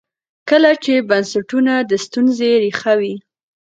[0.49, 3.15] کله چې بنسټونه د ستونزې ریښه وي.